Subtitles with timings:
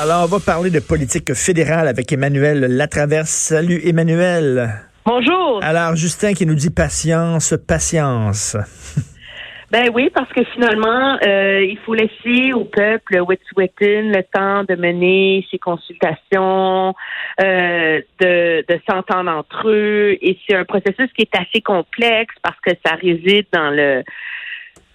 [0.00, 3.30] Alors, on va parler de politique fédérale avec Emmanuel Latraverse.
[3.30, 4.68] Salut Emmanuel.
[5.06, 5.60] Bonjour.
[5.62, 8.56] Alors, Justin qui nous dit patience, patience.
[9.72, 14.74] Ben oui, parce que finalement, euh, il faut laisser au peuple Wet'suwet'en le temps de
[14.74, 16.92] mener ses consultations,
[17.40, 20.18] euh, de, de s'entendre entre eux.
[20.20, 24.02] Et c'est un processus qui est assez complexe parce que ça réside dans le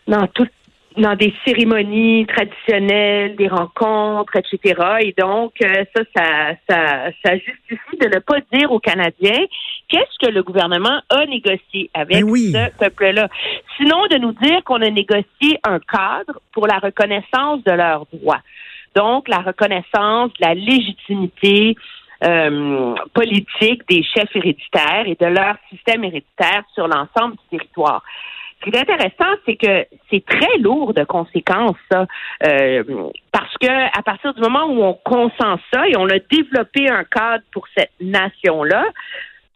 [0.09, 0.47] dans tout
[0.97, 4.81] dans des cérémonies traditionnelles, des rencontres, etc.
[5.01, 9.45] Et donc, euh, ça, ça, ça, ça justifie de ne pas dire aux Canadiens
[9.87, 12.53] qu'est-ce que le gouvernement a négocié avec Ben oui.
[12.53, 13.29] ce peuple-là.
[13.77, 18.41] Sinon, de nous dire qu'on a négocié un cadre pour la reconnaissance de leurs droits.
[18.95, 21.75] Donc, la reconnaissance de la légitimité
[22.23, 28.01] euh, politique des chefs héréditaires et de leur système héréditaire sur l'ensemble du territoire.
[28.65, 32.05] Ce qui est intéressant, c'est que c'est très lourd de conséquences, ça,
[32.47, 32.83] euh,
[33.31, 37.03] parce que à partir du moment où on consent ça et on a développé un
[37.03, 38.85] cadre pour cette nation-là,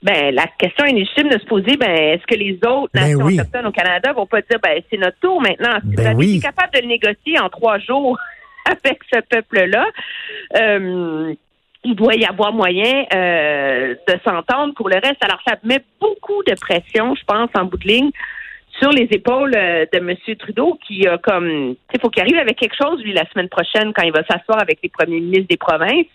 [0.03, 3.25] ben la question est légitime de se poser, ben est-ce que les autres Ben nations
[3.25, 3.39] oui.
[3.39, 5.79] autochtones au Canada vont pas dire, ben c'est notre tour maintenant.
[5.81, 6.39] Si Ben vous oui.
[6.39, 8.17] capable de le négocier en trois jours
[8.65, 9.85] avec ce peuple-là.
[10.57, 11.33] Euh,
[11.83, 15.23] il doit y avoir moyen euh, de s'entendre pour le reste.
[15.23, 18.11] Alors, ça met beaucoup de pression, je pense, en bout de ligne,
[18.81, 20.15] sur les épaules euh, de M.
[20.37, 23.93] Trudeau, qui a comme, sais, faut qu'il arrive avec quelque chose, lui, la semaine prochaine,
[23.93, 26.07] quand il va s'asseoir avec les premiers ministres des provinces,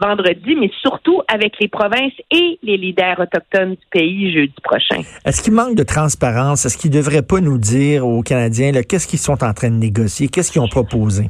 [0.00, 5.02] vendredi, mais surtout avec les provinces et les leaders autochtones du pays jeudi prochain.
[5.24, 6.64] Est-ce qu'il manque de transparence?
[6.66, 9.76] Est-ce qu'ils ne devraient pas nous dire aux Canadiens qu'est-ce qu'ils sont en train de
[9.76, 10.28] négocier?
[10.28, 11.24] Qu'est-ce qu'ils ont proposé?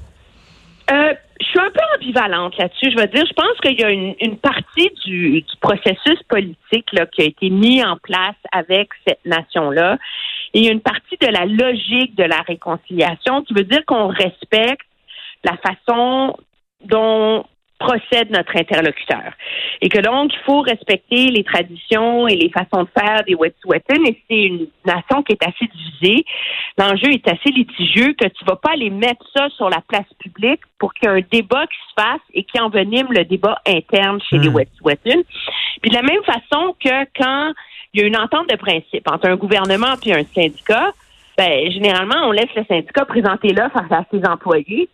[0.91, 2.91] Euh, je suis un peu ambivalente là-dessus.
[2.91, 6.87] Je veux dire, je pense qu'il y a une, une partie du, du processus politique
[6.93, 9.99] là, qui a été mis en place avec cette nation-là.
[10.55, 13.85] Et il y a une partie de la logique de la réconciliation qui veut dire
[13.87, 14.87] qu'on respecte
[15.43, 16.37] la façon
[16.85, 17.45] dont
[17.79, 19.33] procède notre interlocuteur.
[19.81, 24.05] Et que donc, il faut respecter les traditions et les façons de faire des Wet'suwet'en.
[24.07, 26.25] Et c'est une nation qui est assez divisée.
[26.79, 30.61] L'enjeu est assez litigieux que tu vas pas aller mettre ça sur la place publique
[30.79, 34.21] pour qu'il y ait un débat qui se fasse et qui envenime le débat interne
[34.31, 34.55] chez les Hmm.
[34.55, 35.23] Wet'suwet'en.
[35.83, 37.53] Puis de la même façon que quand
[37.95, 40.93] il y a une entente de principe entre un gouvernement et un syndicat,
[41.39, 44.89] ben, généralement, on laisse le syndicat présenter l'offre à ses employés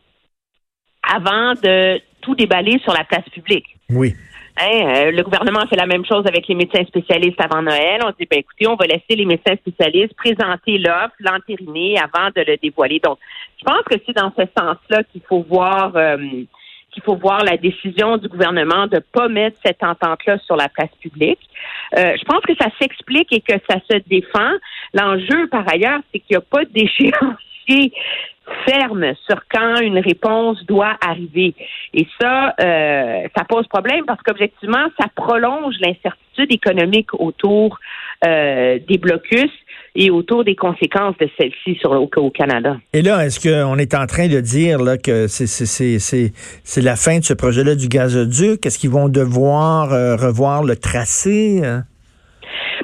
[1.03, 3.66] avant de tout déballer sur la place publique.
[3.89, 4.15] Oui.
[4.59, 8.03] Hein, euh, le gouvernement a fait la même chose avec les médecins spécialistes avant Noël.
[8.05, 12.43] On dit, ben écoutez, on va laisser les médecins spécialistes présenter l'offre, l'entériner avant de
[12.47, 13.00] le dévoiler.
[13.03, 13.19] Donc,
[13.59, 16.19] je pense que c'est dans ce sens-là qu'il faut voir euh,
[16.91, 20.91] qu'il faut voir la décision du gouvernement de pas mettre cette entente-là sur la place
[21.01, 21.41] publique.
[21.97, 24.53] Euh, je pense que ça s'explique et que ça se défend.
[24.95, 27.93] L'enjeu, par ailleurs, c'est qu'il n'y a pas d'échéancier
[28.67, 31.55] ferme sur quand une réponse doit arriver.
[31.95, 37.78] Et ça, euh, ça pose problème parce qu'objectivement, ça prolonge l'incertitude économique autour
[38.27, 39.51] euh, des blocus
[39.95, 42.77] et autour des conséquences de celle-ci sur au, au Canada.
[42.93, 47.25] Et là, est-ce qu'on est en train de dire là, que c'est la fin de
[47.25, 48.65] ce projet-là du gazoduc?
[48.65, 51.61] Est-ce qu'ils vont devoir euh, revoir le tracé?
[51.65, 51.81] euh?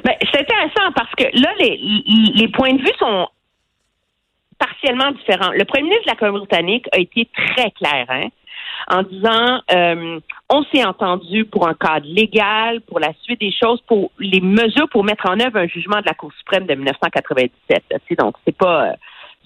[0.03, 1.79] Ben, c'est intéressant parce que là, les,
[2.35, 3.27] les points de vue sont
[4.59, 5.51] partiellement différents.
[5.51, 8.27] Le premier ministre de la Colombie-Britannique a été très clair, hein,
[8.89, 13.81] en disant euh, on s'est entendu pour un cadre légal, pour la suite des choses,
[13.87, 17.83] pour les mesures pour mettre en œuvre un jugement de la Cour suprême de 1997.
[17.91, 18.93] Là, donc c'est pas euh,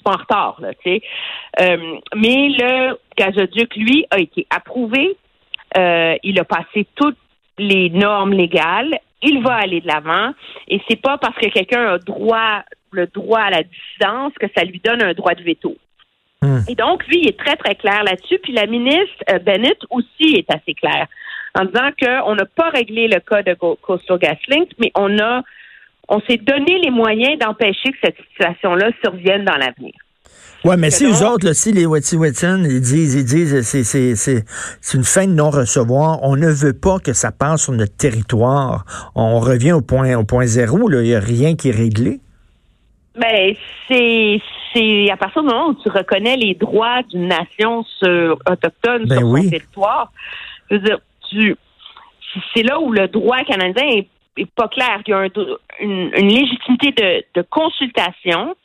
[0.03, 0.69] pas en retard, là.
[0.89, 5.17] Euh, mais le gazoduc, lui, a été approuvé.
[5.77, 7.17] Euh, il a passé toutes
[7.57, 8.99] les normes légales.
[9.21, 10.33] Il va aller de l'avant.
[10.67, 14.63] Et c'est pas parce que quelqu'un a droit le droit à la dissidence que ça
[14.63, 15.77] lui donne un droit de veto.
[16.41, 16.59] Hmm.
[16.67, 18.39] Et donc, lui, il est très, très clair là-dessus.
[18.41, 21.07] Puis la ministre euh, Bennett aussi est assez claire
[21.53, 25.41] en disant qu'on n'a pas réglé le cas de Coastal GasLink, mais on a
[26.11, 29.93] on s'est donné les moyens d'empêcher que cette situation-là survienne dans l'avenir.
[30.65, 31.31] Ouais, mais si non.
[31.31, 34.43] autres, là, si les Wet'suwet'en, ils disent, ils disent, c'est, c'est, c'est,
[34.81, 38.85] c'est une fin de non-recevoir, on ne veut pas que ça passe sur notre territoire.
[39.15, 40.91] On revient au point, au point zéro.
[40.91, 42.19] Il n'y a rien qui est réglé.
[43.15, 43.55] Ben,
[43.87, 44.39] c'est
[44.73, 49.19] c'est à partir du moment où tu reconnais les droits d'une nation sur, autochtone Ben
[49.19, 49.43] sur oui.
[49.43, 50.11] son territoire.
[50.69, 50.99] Je veux dire,
[52.53, 54.07] c'est là où le droit canadien est,
[54.55, 55.01] pas clair.
[55.05, 55.27] Il y a
[55.81, 58.55] une, légitimité de, de consultation,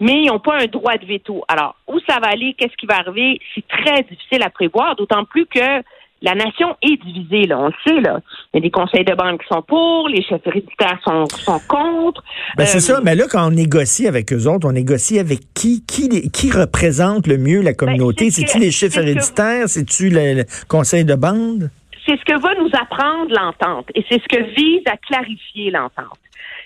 [0.00, 1.44] mais ils n'ont pas un droit de veto.
[1.48, 5.24] Alors, où ça va aller, qu'est-ce qui va arriver, c'est très difficile à prévoir, d'autant
[5.24, 5.82] plus que
[6.24, 8.18] la nation est divisée, là, on le sait, là.
[8.52, 11.60] Il y a des conseils de banque qui sont pour, les chefs héréditaires sont, sont
[11.68, 12.24] contre.
[12.56, 15.40] Ben, c'est ça, euh, mais là, quand on négocie avec eux autres, on négocie avec
[15.54, 15.84] qui?
[15.86, 18.30] Qui, qui représente le mieux la ben, communauté?
[18.30, 19.68] C'est-tu les chefs héréditaires?
[19.68, 21.70] C'est-tu le, conseil de bande?
[22.06, 26.18] C'est ce que va nous apprendre l'entente et c'est ce que vise à clarifier l'entente.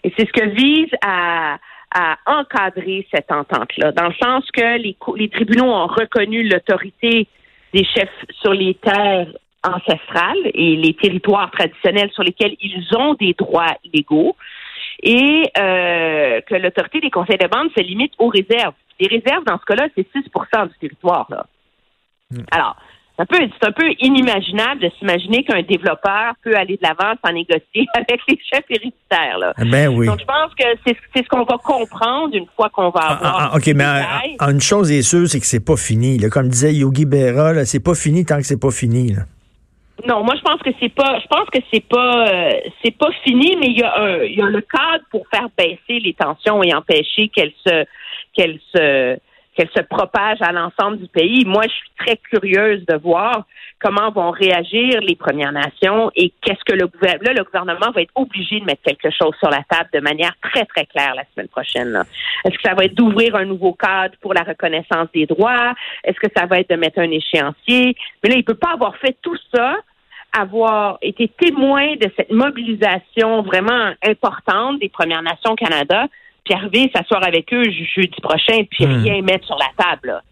[0.05, 1.59] Et c'est ce que vise à,
[1.95, 7.27] à encadrer cette entente-là, dans le sens que les, les tribunaux ont reconnu l'autorité
[7.73, 8.09] des chefs
[8.41, 9.29] sur les terres
[9.65, 14.37] ancestrales et les territoires traditionnels sur lesquels ils ont des droits légaux
[15.03, 18.75] et euh, que l'autorité des conseils de bande se limite aux réserves.
[19.01, 21.27] Les réserves, dans ce cas-là, c'est 6% du territoire.
[21.31, 21.47] Là.
[22.31, 22.43] Hmm.
[22.51, 22.77] Alors,
[23.19, 28.21] c'est un peu inimaginable de s'imaginer qu'un développeur peut aller de l'avant sans négocier avec
[28.29, 29.39] les chefs héréditaires.
[29.39, 29.55] Là.
[29.59, 30.07] Ben oui.
[30.07, 33.37] Donc, je pense que c'est ce qu'on va comprendre une fois qu'on va ah, avoir.
[33.37, 36.19] Ah, ah, OK, mais une chose est sûre, c'est que c'est pas fini.
[36.31, 39.15] Comme disait Yogi Berra, c'est pas fini tant que c'est pas fini.
[40.07, 42.53] Non, moi je pense que c'est pas je pense que c'est pas euh,
[42.85, 45.49] c'est pas fini, mais il y a un il y a le cadre pour faire
[45.57, 47.85] baisser les tensions et empêcher qu'elles se
[48.33, 49.19] qu'elles se
[49.59, 51.45] qu'elle se propage à l'ensemble du pays.
[51.45, 53.45] Moi, je suis très curieuse de voir
[53.81, 58.03] comment vont réagir les Premières Nations et qu'est-ce que le gouvernement, là, le gouvernement va
[58.03, 61.25] être obligé de mettre quelque chose sur la table de manière très, très claire la
[61.35, 62.05] semaine prochaine.
[62.45, 65.75] Est-ce que ça va être d'ouvrir un nouveau cadre pour la reconnaissance des droits?
[66.05, 67.97] Est-ce que ça va être de mettre un échéancier?
[68.23, 69.77] Mais là, il peut pas avoir fait tout ça
[70.33, 76.07] avoir été témoin de cette mobilisation vraiment importante des Premières Nations au Canada
[76.49, 79.03] puis arriver, s'asseoir avec eux jeudi prochain, puis hmm.
[79.03, 80.23] rien mettre sur la table.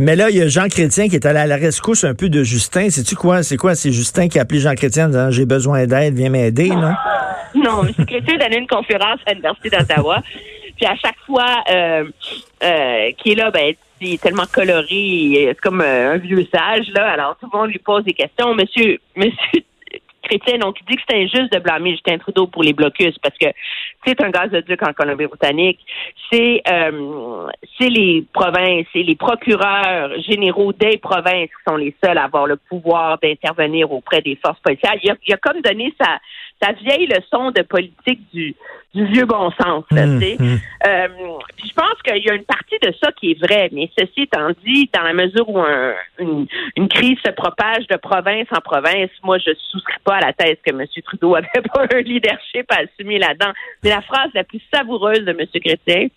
[0.00, 2.28] Mais là, il y a Jean Chrétien qui est allé à la rescousse un peu
[2.28, 2.90] de Justin.
[2.90, 3.42] C'est-tu quoi?
[3.42, 3.74] C'est quoi?
[3.74, 6.94] C'est Justin qui a appelé Jean Chrétien en disant J'ai besoin d'aide, viens m'aider, non?
[7.54, 8.06] non, M.
[8.06, 10.22] Chrétien donnait une conférence à l'Université d'Ottawa.
[10.76, 12.04] puis à chaque fois euh,
[12.64, 13.74] euh, qui est là, ben,
[14.22, 17.10] tellement coloré, c'est comme un vieux sage, là.
[17.10, 18.54] Alors, tout le monde lui pose des questions.
[18.54, 19.64] Monsieur, monsieur
[20.58, 23.46] donc, il dit que c'est injuste de blâmer Justin Trudeau pour les blocus parce que
[24.06, 25.80] c'est un gazoduc en Colombie-Britannique.
[26.30, 27.48] C'est euh,
[27.78, 32.46] c'est les provinces et les procureurs généraux des provinces qui sont les seuls à avoir
[32.46, 34.94] le pouvoir d'intervenir auprès des forces policières.
[35.02, 36.18] Il a, il a comme donné sa,
[36.62, 38.54] sa vieille leçon de politique du,
[38.94, 39.84] du vieux bon sens.
[39.90, 40.58] Là, mmh, mmh.
[40.86, 41.08] Euh,
[41.64, 44.50] je pense qu'il y a une partie de ça qui est vrai, mais ceci étant
[44.64, 45.60] dit, dans la mesure où
[46.18, 46.46] une,
[46.76, 50.56] une, crise se propage de province en province, moi je souscris pas à la thèse
[50.64, 50.84] que M.
[51.04, 53.52] Trudeau avait pas un leadership à assumer là-dedans.
[53.84, 55.46] Mais la phrase la plus savoureuse de M.
[55.46, 56.08] Chrétien,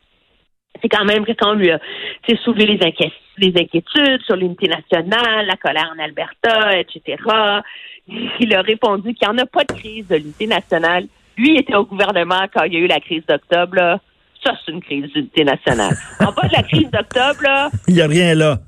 [0.82, 1.80] c'est quand même que quand on lui a
[2.44, 2.80] soulevé les,
[3.38, 7.18] les inquiétudes sur l'unité nationale, la colère en Alberta, etc.,
[8.40, 11.06] il a répondu qu'il n'y en a pas de crise de l'unité nationale.
[11.38, 14.00] Lui était au gouvernement quand il y a eu la crise d'octobre.
[14.44, 15.96] Ça, c'est une crise d'unité nationale.
[16.20, 18.60] en bas de la crise d'octobre, il n'y a rien là.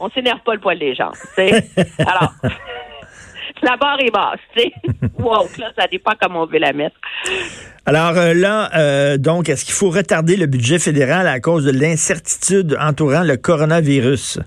[0.00, 1.12] On s'énerve pas le poil des gens.
[1.38, 2.34] Alors,
[3.62, 4.40] la barre est basse.
[4.56, 4.72] sais.
[5.18, 6.96] wow, là, ça dépend comment on veut la mettre.
[7.86, 11.70] Alors euh, là, euh, donc, est-ce qu'il faut retarder le budget fédéral à cause de
[11.70, 14.40] l'incertitude entourant le coronavirus?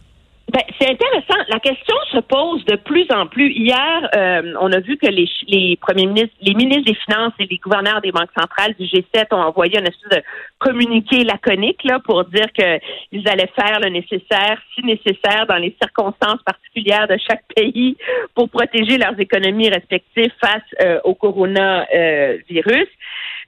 [0.80, 1.44] C'est intéressant.
[1.50, 3.52] La question se pose de plus en plus.
[3.52, 7.58] Hier, euh, on a vu que les, premiers ministres, les ministres des Finances et les
[7.58, 10.24] gouverneurs des banques centrales du G7 ont envoyé une espèce de
[10.60, 16.44] communiqué laconique là pour dire qu'ils allaient faire le nécessaire, si nécessaire, dans les circonstances
[16.46, 17.98] particulières de chaque pays
[18.36, 22.88] pour protéger leurs économies respectives face euh, au coronavirus.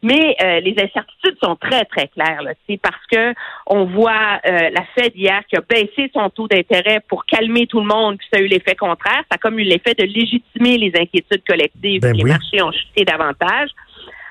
[0.01, 2.41] Mais euh, les incertitudes sont très, très claires.
[2.67, 3.33] C'est parce que
[3.67, 7.81] on voit euh, la Fed hier qui a baissé son taux d'intérêt pour calmer tout
[7.81, 9.23] le monde, puis ça a eu l'effet contraire.
[9.29, 12.01] Ça a comme eu l'effet de légitimer les inquiétudes collectives.
[12.01, 13.69] Ben les marchés ont chuté davantage.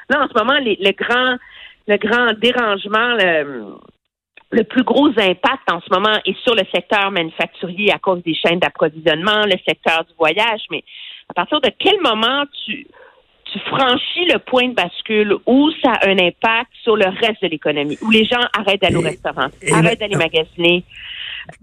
[0.09, 1.37] Là, en ce moment, les, le grand
[1.87, 3.75] le grand dérangement, le,
[4.51, 8.35] le plus gros impact en ce moment est sur le secteur manufacturier à cause des
[8.35, 10.61] chaînes d'approvisionnement, le secteur du voyage.
[10.71, 10.83] Mais
[11.29, 12.87] à partir de quel moment tu
[13.53, 17.49] tu franchis le point de bascule où ça a un impact sur le reste de
[17.49, 20.85] l'économie, où les gens arrêtent d'aller au restaurant, arrêtent d'aller magasiner,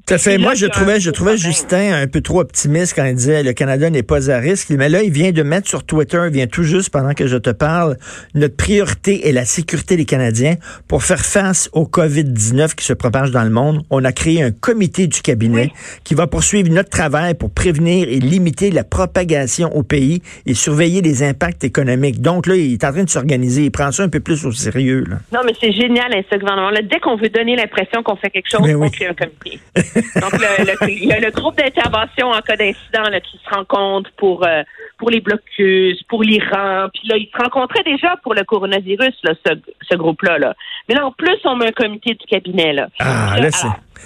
[0.06, 0.38] tout fait.
[0.38, 3.90] Moi, je trouvais, je trouvais Justin un peu trop optimiste quand il disait le Canada
[3.90, 4.70] n'est pas à risque.
[4.70, 7.38] Mais là, il vient de mettre sur Twitter, il vient tout juste pendant que je
[7.38, 7.98] te parle,
[8.34, 10.56] notre priorité est la sécurité des Canadiens
[10.88, 13.84] pour faire face au COVID-19 qui se propage dans le monde.
[13.90, 15.72] On a créé un comité du cabinet
[16.04, 21.02] qui va poursuivre notre travail pour prévenir et limiter la propagation au pays et surveiller
[21.02, 22.22] les impacts économiques.
[22.22, 23.64] Donc là, il est en train de s'organiser.
[23.66, 25.06] Il prend ça un peu plus au sérieux.
[25.32, 26.82] Non, mais c'est génial, hein, ce gouvernement-là.
[26.84, 29.60] Dès qu'on veut donner l'impression qu'on fait quelque chose, on crée un comité.
[29.76, 34.46] Donc, le, il y a le groupe d'intervention en cas d'incident qui se rencontre pour,
[34.46, 34.64] euh,
[34.98, 36.88] pour les blocus, pour l'Iran.
[36.94, 40.38] Puis là, ils se rencontraient déjà pour le coronavirus, là, ce, groupe-là.
[40.40, 40.54] Là.
[40.88, 42.74] Mais là, en plus, on met un comité du cabinet.
[42.74, 42.88] Là.
[43.00, 43.50] Ah, là,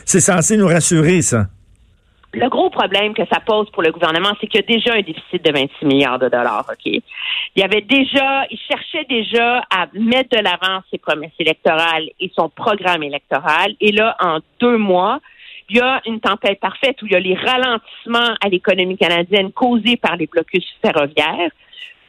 [0.06, 1.46] c'est censé nous rassurer, ça.
[2.32, 5.02] Le gros problème que ça pose pour le gouvernement, c'est qu'il y a déjà un
[5.02, 6.64] déficit de 26 milliards de dollars.
[6.72, 7.02] Ok, il
[7.56, 12.50] y avait déjà, il cherchait déjà à mettre de l'avant ses promesses électorales et son
[12.50, 13.74] programme électoral.
[13.82, 15.20] Et là, en deux mois,
[15.70, 19.52] il y a une tempête parfaite où il y a les ralentissements à l'économie canadienne
[19.52, 21.52] causés par les blocus ferroviaires,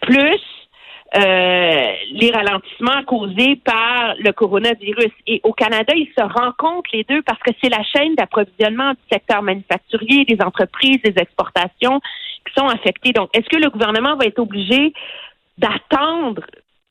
[0.01, 0.41] plus
[1.17, 5.11] euh, les ralentissements causés par le coronavirus.
[5.27, 9.01] Et au Canada, ils se rencontrent les deux parce que c'est la chaîne d'approvisionnement du
[9.13, 12.01] secteur manufacturier, des entreprises, des exportations
[12.47, 13.13] qui sont affectées.
[13.13, 14.93] Donc, est-ce que le gouvernement va être obligé
[15.59, 16.43] d'attendre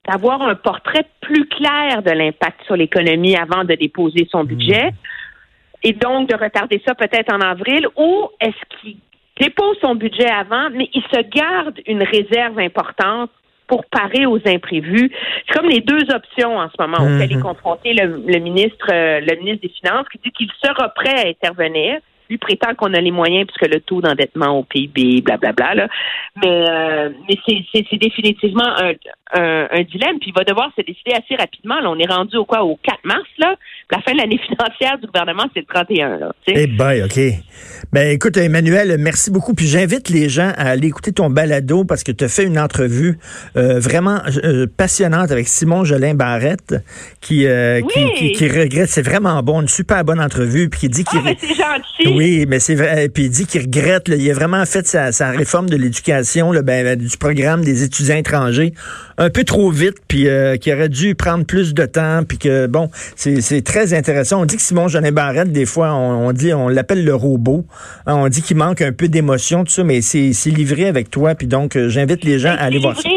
[0.08, 4.92] d'avoir un portrait plus clair de l'impact sur l'économie avant de déposer son budget?
[5.84, 8.98] Et donc de retarder ça peut-être en avril, ou est-ce qu'il
[9.40, 13.32] dépose son budget avant, mais il se garde une réserve importante
[13.68, 15.12] pour parer aux imprévus?
[15.48, 17.44] C'est comme les deux options en ce moment auxquelles est mhm.
[17.44, 22.00] confronté le, ministre, euh, le ministre des Finances, qui dit qu'il sera prêt à intervenir.
[22.30, 25.76] Lui prétend qu'on a les moyens puisque le taux d'endettement au PIB, blablabla.
[25.76, 25.88] Là.
[26.44, 28.94] Mais, euh, mais c'est définitivement un,
[29.34, 30.20] un, dilemme.
[30.20, 31.80] Puis il va devoir se décider assez rapidement.
[31.80, 32.64] Là, on est rendu au quoi?
[32.64, 33.56] Au 4 mars là?
[33.92, 36.32] La fin de l'année financière du gouvernement, c'est le 31 là.
[36.48, 37.20] Eh ben, ok.
[37.92, 39.54] Ben écoute, Emmanuel, merci beaucoup.
[39.54, 42.60] Puis j'invite les gens à aller écouter ton balado parce que tu as fait une
[42.60, 43.18] entrevue
[43.56, 46.76] euh, vraiment euh, passionnante avec Simon Jolin Barrette
[47.22, 47.46] qui,
[47.94, 48.90] qui, qui, regrette.
[48.90, 50.70] C'est vraiment bon, une super bonne entrevue.
[50.70, 51.20] Puis qui dit qu'il.
[51.24, 52.16] Ah, c'est gentil.
[52.16, 53.10] Oui, mais c'est vrai.
[53.10, 54.08] Puis il dit qu'il regrette.
[54.08, 58.74] il a vraiment fait sa, sa réforme de l'éducation, ben, du programme des étudiants étrangers
[59.18, 60.28] un peu trop vite, puis
[60.62, 64.42] qui aurait dû prendre plus de temps, puis que bon, c'est très intéressant.
[64.42, 67.66] On dit que Simon Jolin Barrette, des fois, on, on dit, on l'appelle le robot.
[68.06, 71.36] Hein, on dit qu'il manque un peu d'émotion, tout ça, mais c'est livré avec toi.
[71.36, 73.10] Puis donc, euh, j'invite les gens à aller voir ça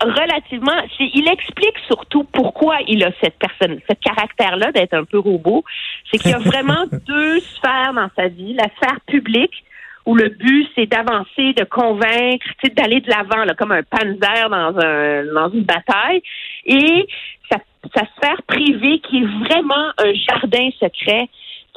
[0.00, 5.64] relativement, il explique surtout pourquoi il a cette personne, ce caractère-là d'être un peu robot.
[6.10, 8.54] C'est qu'il y a vraiment deux sphères dans sa vie.
[8.54, 9.64] La sphère publique,
[10.04, 15.24] où le but, c'est d'avancer, de convaincre, d'aller de l'avant, comme un panzer dans, un,
[15.32, 16.22] dans une bataille.
[16.64, 17.06] Et
[17.50, 17.58] sa,
[17.94, 21.28] sa sphère privée, qui est vraiment un jardin secret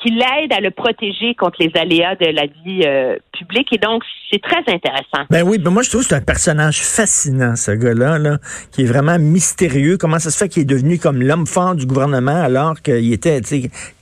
[0.01, 3.67] qui l'aide à le protéger contre les aléas de la vie euh, publique.
[3.73, 5.25] Et donc, c'est très intéressant.
[5.29, 8.37] Ben oui, ben moi, je trouve que c'est un personnage fascinant, ce gars-là, là,
[8.71, 9.97] qui est vraiment mystérieux.
[9.97, 13.41] Comment ça se fait qu'il est devenu comme l'homme fort du gouvernement alors qu'il était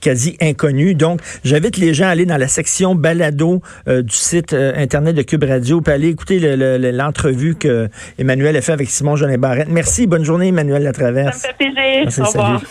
[0.00, 0.94] quasi inconnu?
[0.94, 5.16] Donc, j'invite les gens à aller dans la section balado euh, du site euh, Internet
[5.16, 6.38] de Cube Radio pour aller écouter
[6.92, 7.88] l'entrevue que
[8.18, 9.68] Emmanuel a fait avec Simon Jolin Barrette.
[9.68, 10.06] Merci.
[10.06, 11.38] Bonne journée, Emmanuel Latraverse.
[11.38, 12.24] Ça me fait plaisir.
[12.24, 12.62] Au revoir.